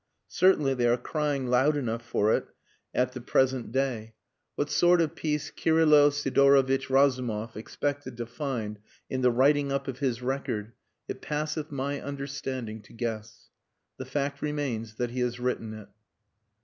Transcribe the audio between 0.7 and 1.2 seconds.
they are